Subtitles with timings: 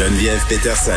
[0.00, 0.92] Geneviève Peterson.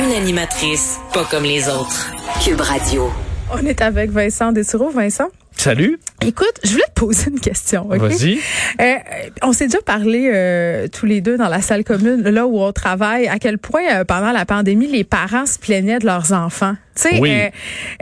[0.00, 2.10] Une animatrice pas comme les autres.
[2.44, 3.08] Cube Radio.
[3.52, 4.90] On est avec Vincent Dessureau.
[4.90, 5.28] Vincent?
[5.52, 6.00] Salut.
[6.22, 7.84] Écoute, je voulais te poser une question.
[7.84, 8.40] Vas-y.
[8.80, 8.96] Euh,
[9.42, 12.72] on s'est déjà parlé euh, tous les deux dans la salle commune, là où on
[12.72, 16.74] travaille, à quel point euh, pendant la pandémie, les parents se plaignaient de leurs enfants.
[17.00, 17.30] Tu sais, Oui.
[17.30, 17.48] euh,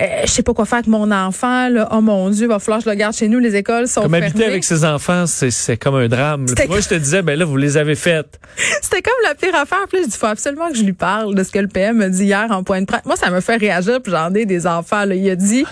[0.01, 1.69] euh, je sais pas quoi faire avec mon enfant.
[1.69, 1.89] Là.
[1.93, 3.39] Oh mon Dieu, va falloir que je le garde chez nous.
[3.39, 4.27] Les écoles sont Comme fermées.
[4.27, 6.47] habiter avec ses enfants, c'est comme un drame.
[6.69, 8.39] Moi, je te disais, ben là, vous les avez faites.
[8.83, 9.85] C'était comme la pire affaire.
[9.89, 11.97] Puis là, je dis, faut absolument que je lui parle de ce que le PM
[11.99, 13.03] me dit hier en point de presse.
[13.05, 14.01] Moi, ça me fait réagir.
[14.03, 15.05] Puis j'en ai des enfants.
[15.05, 15.15] Là.
[15.15, 15.65] Il a dit,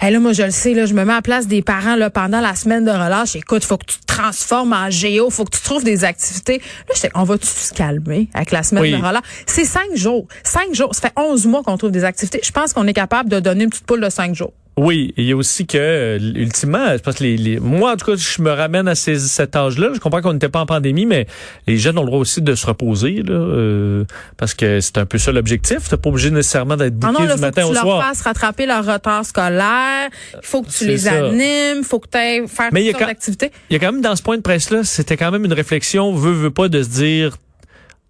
[0.00, 1.96] hey, là, moi, je le sais, là, je me mets à la place des parents
[1.96, 3.36] là, pendant la semaine de relâche.
[3.36, 5.30] Écoute, faut que tu te transformes en géo.
[5.30, 6.58] Faut que tu trouves des activités.
[6.88, 8.92] Là, j'étais, on va-tu se calmer avec la semaine Oui.
[8.92, 9.22] de relâche?
[9.46, 10.26] C'est cinq jours.
[10.42, 10.94] Cinq jours.
[10.94, 12.40] Ça fait onze mois qu'on trouve des activités.
[12.42, 14.52] Je pense qu'on est capable de donner une petite poule de cinq jours.
[14.78, 17.92] Oui, et il y a aussi que, euh, ultimement, je pense que les, les- moi,
[17.92, 19.88] en tout cas, je me ramène à ces, cet âge-là.
[19.94, 21.26] Je comprends qu'on n'était pas en pandémie, mais
[21.66, 24.04] les jeunes ont le droit aussi de se reposer, là, euh,
[24.36, 25.88] parce que c'est un peu ça l'objectif.
[25.88, 27.82] T'es pas obligé nécessairement d'être Ah bouqué là, du faut que matin tu au leur
[27.84, 28.06] soir.
[28.06, 30.10] fasses rattraper leur retard scolaire.
[30.34, 31.24] Il faut que tu les ça.
[31.24, 31.78] animes.
[31.78, 33.52] Il faut que tu ailles faire Mais toutes sortes quand- d'activités.
[33.70, 36.12] Il y a quand même dans ce point de presse-là, c'était quand même une réflexion,
[36.12, 37.38] veut, veut pas, de se dire,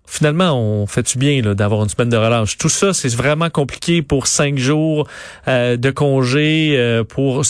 [0.06, 2.58] finalement, on fait-tu bien là, d'avoir une semaine de relâche?
[2.58, 5.06] Tout ça, c'est vraiment compliqué pour cinq jours
[5.48, 7.42] euh, de congé, euh, pour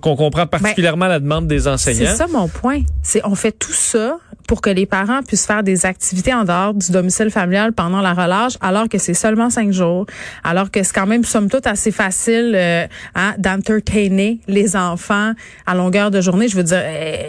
[0.00, 2.14] qu'on comprend particulièrement la demande des C'est enseignants.
[2.14, 2.80] ça mon point.
[3.02, 6.74] C'est on fait tout ça pour que les parents puissent faire des activités en dehors
[6.74, 10.06] du domicile familial pendant la relâche, alors que c'est seulement cinq jours,
[10.42, 15.32] alors que c'est quand même somme toute assez facile euh, hein, d'entertainer les enfants
[15.66, 16.48] à longueur de journée.
[16.48, 16.82] Je veux dire,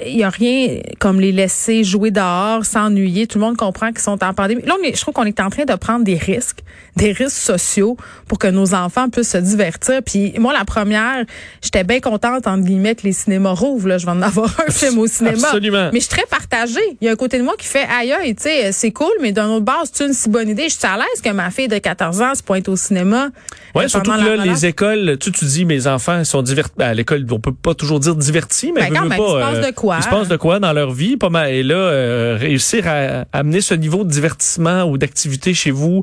[0.07, 3.27] il y a rien comme les laisser jouer dehors, s'ennuyer.
[3.27, 4.61] Tout le monde comprend qu'ils sont en pandémie.
[4.63, 6.59] Là, on est- je trouve qu'on est en train de prendre des risques,
[6.95, 7.97] des risques sociaux
[8.27, 10.01] pour que nos enfants puissent se divertir.
[10.05, 11.25] Puis moi, la première,
[11.61, 13.89] j'étais bien contente entre guillemets que les cinémas rouvrent.
[13.89, 15.47] Là, je vais en avoir un film au cinéma.
[15.47, 15.89] Absolument.
[15.91, 16.79] Mais je suis très partagée.
[17.01, 19.11] Il y a un côté de moi qui fait aïe aïe, tu sais, c'est cool,
[19.21, 20.69] mais d'un autre bord, c'est une si bonne idée.
[20.69, 23.29] Je suis à l'aise que ma fille de 14 ans se pointe au cinéma.
[23.75, 26.73] Euh, surtout pendant que là, les écoles, tu, tu dis, mes enfants sont divertis.
[26.77, 29.25] Ben, à l'école, on peut pas toujours dire divertis, mais Ben, quand veux même, pas,
[29.25, 29.95] il se passe de quoi?
[29.99, 31.51] Il se passe de quoi dans leur vie, pas mal.
[31.51, 36.01] Et là, euh, réussir à, amener ce niveau de divertissement ou d'activité chez vous.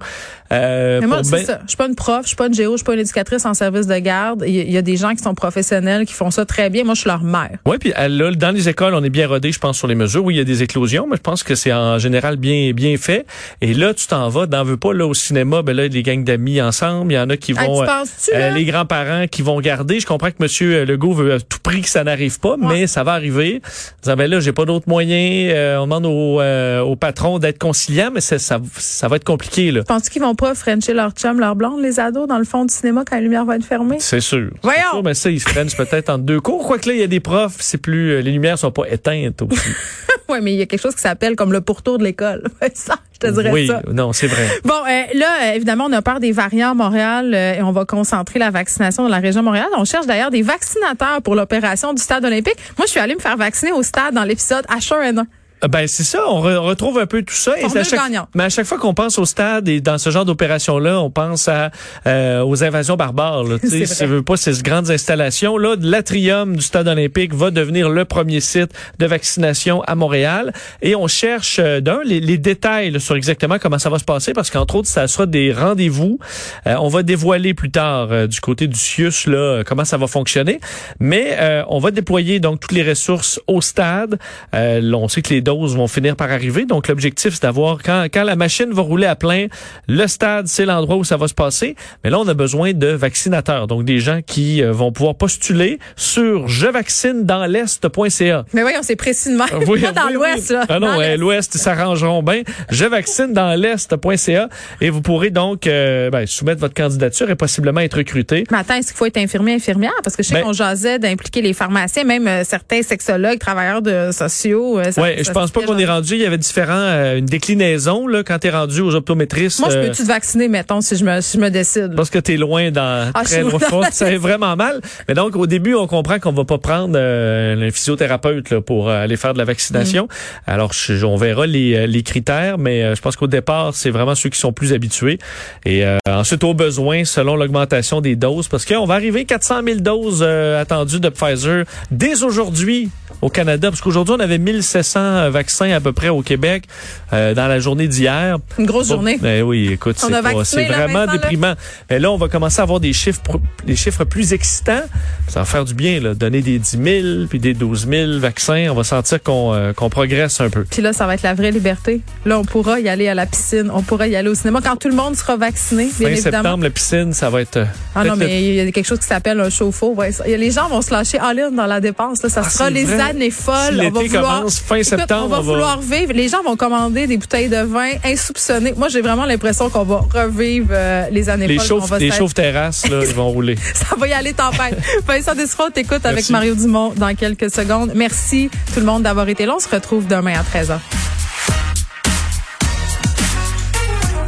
[0.52, 1.58] Euh, Mais moi, c'est ben- ça.
[1.64, 3.44] Je suis pas une prof, je suis pas une géo, je suis pas une éducatrice
[3.44, 4.44] en service de garde.
[4.46, 6.70] Il y, a- il y a des gens qui sont professionnels, qui font ça très
[6.70, 6.84] bien.
[6.84, 7.58] Moi, je suis leur mère.
[7.66, 10.24] Oui, puis là, dans les écoles, on est bien rodé, je pense, sur les mesures.
[10.24, 12.96] Oui, il y a des éclosions, mais je pense que c'est en général bien bien
[12.96, 13.26] fait.
[13.60, 16.24] Et là, tu t'en vas, n'en veux pas, là, au cinéma, ben là, les gangs
[16.24, 17.84] d'amis ensemble, il y en a qui vont...
[17.84, 20.00] tu euh, euh, les grands-parents qui vont garder.
[20.00, 20.84] Je comprends que M.
[20.86, 23.60] Legault veut à tout prix que ça n'arrive pas, mais ça va arriver.
[24.02, 25.52] Disant, ben là, j'ai pas d'autres moyens.
[25.54, 29.24] Euh, on demande au, euh, au patron d'être conciliant, mais ça, ça, ça va être
[29.24, 29.82] compliqué, là.
[29.84, 32.72] Penses-tu qu'ils vont pas frencher leur chum, leur blonde, les ados, dans le fond du
[32.72, 33.96] cinéma quand la lumière va être fermée?
[34.00, 34.50] C'est sûr.
[34.62, 34.80] Voyons!
[34.92, 36.66] Sûr, mais ça, ils se prennent peut-être en deux cours.
[36.66, 39.42] Quoique là, il y a des profs, c'est plus, euh, les lumières sont pas éteintes
[39.42, 39.60] aussi.
[40.28, 42.44] oui, mais il y a quelque chose qui s'appelle comme le pourtour de l'école.
[42.74, 43.82] ça, je te dirais oui, ça.
[43.92, 44.46] non, c'est vrai.
[44.64, 47.72] Bon, euh, là, euh, évidemment, on a peur des variants à Montréal euh, et on
[47.72, 49.68] va concentrer la vaccination dans la région de Montréal.
[49.76, 52.56] On cherche d'ailleurs des vaccinateurs pour l'opération du stade olympique.
[52.78, 55.24] Moi, je suis allée me faire vacciner au stade dans l'épisode H1N1.
[55.62, 57.52] Ah, Ben c'est ça, on re- retrouve un peu tout ça.
[57.52, 58.00] Formule à chaque,
[58.34, 61.48] mais à chaque fois qu'on pense au stade et dans ce genre d'opération-là, on pense
[61.48, 61.70] à
[62.06, 63.44] euh, aux invasions barbares.
[63.44, 65.56] Là, tu sais, C'est si veux pas ces grandes installations.
[65.56, 70.52] Là, l'atrium du stade olympique va devenir le premier site de vaccination à Montréal.
[70.82, 74.04] Et on cherche euh, d'un les, les détails là, sur exactement comment ça va se
[74.04, 76.18] passer, parce qu'entre autres, ça sera des rendez-vous.
[76.66, 79.96] Euh, on va dévoiler plus tard euh, du côté du CIUS là, euh, comment ça
[79.96, 80.60] va fonctionner.
[81.00, 84.18] Mais euh, on va déployer donc toutes les ressources au stade.
[84.54, 86.64] Euh, on sait que les doses vont finir par arriver.
[86.66, 89.46] Donc, l'objectif, c'est d'avoir, quand, quand la machine va rouler à plein,
[89.88, 91.76] le stade, c'est l'endroit où ça va se passer.
[92.04, 93.66] Mais là, on a besoin de vaccinateurs.
[93.66, 98.44] Donc, des gens qui euh, vont pouvoir postuler sur jevaccinedansl'est.ca.
[98.52, 99.46] Mais voyons, c'est précis de même.
[99.52, 100.56] Ah Oui, Pas dans oui, l'Ouest, oui.
[100.56, 100.64] là.
[100.68, 102.42] Ah non, Dans l'Ouest, ils s'arrangeront bien.
[102.70, 104.48] Je vaccine dans l'Est.ca
[104.80, 108.44] et vous pourrez donc euh, ben, soumettre votre candidature et possiblement être recruté.
[108.50, 109.92] Mais attends, est-ce qu'il faut être infirmier, infirmière?
[110.02, 113.82] Parce que je sais Ben- qu'on jasait d'impliquer les pharmaciens, même euh, certains sexologues, travailleurs
[113.82, 114.78] de sociaux.
[114.78, 116.14] euh, ça- Ouais, ça je pense se pas qu'on est rendu.
[116.14, 119.60] Il y avait différents, euh, une déclinaison là quand t'es rendu aux optométristes.
[119.60, 121.94] Moi, je euh, peux-tu te vacciner, mettons, si je me, si je me décide?
[121.96, 124.80] parce que t'es loin dans Ah, très je loin, ça fait vraiment mal.
[125.08, 128.88] Mais donc au début, on comprend qu'on va pas prendre euh, un physiothérapeute là, pour
[128.88, 130.04] euh, aller faire de la vaccination.
[130.04, 130.50] Mm.
[130.50, 133.90] Alors je- on verra les, euh, les critères, mais euh, je pense qu'au départ, c'est
[133.90, 135.18] vraiment ceux qui sont plus habitués.
[135.64, 139.80] Et euh, ensuite au besoin, selon l'augmentation des doses, parce qu'on va arriver 400 000
[139.80, 142.90] doses euh, attendues de Pfizer dès aujourd'hui
[143.26, 146.64] au Canada, parce qu'aujourd'hui on avait 1700 vaccins à peu près au Québec
[147.12, 148.38] euh, dans la journée d'hier.
[148.56, 149.18] Une grosse journée.
[149.20, 151.54] Ben oui, écoute, c'est vraiment déprimant.
[151.90, 153.20] Mais là, on va commencer à avoir des chiffres,
[153.66, 154.82] des chiffres plus excitants.
[155.26, 158.68] Ça va faire du bien, là, donner des 10 000 puis des 12 000 vaccins.
[158.70, 160.64] On va sentir qu'on euh, progresse un peu.
[160.64, 162.02] Puis là, ça va être la vraie liberté.
[162.24, 164.76] Là, on pourra y aller à la piscine, on pourra y aller au cinéma quand
[164.76, 165.88] tout le monde sera vacciné.
[165.98, 167.56] Bien fin septembre, la piscine, ça va être.
[167.56, 167.64] Euh,
[167.96, 169.94] ah non, mais il y a quelque chose qui s'appelle un chauffe-eau.
[169.94, 172.22] Ouais, les gens vont se lâcher en ligne dans la dépense.
[172.22, 172.28] Là.
[172.28, 173.80] Ça ah, sera les années folles.
[173.80, 175.24] on va vouloir, commence fin septembre.
[175.24, 176.12] on va vouloir vivre.
[176.12, 178.74] Les gens vont commander des bouteilles de vin insoupçonnées.
[178.76, 181.98] Moi, j'ai vraiment l'impression qu'on va revivre euh, les années les folles.
[181.98, 183.56] les chauffes terrasses, là, ils vont rouler.
[183.74, 184.78] ça va y aller tempête.
[185.06, 187.92] Vincent Descroix, t'écoute avec Mario Dumont dans quelques secondes.
[187.94, 189.54] Merci tout le monde d'avoir été là.
[189.56, 190.78] On se retrouve demain à 13h.